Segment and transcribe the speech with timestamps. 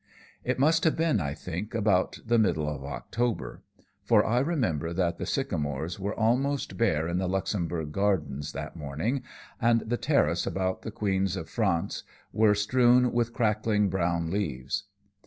[0.43, 3.61] It must have been, I think, about the middle of October,
[4.03, 9.21] for I remember that the sycamores were almost bare in the Luxembourg Gardens that morning,
[9.61, 12.01] and the terrace about the queens of France
[12.33, 14.85] were strewn with crackling brown leaves.